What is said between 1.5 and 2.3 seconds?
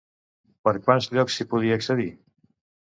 podia accedir?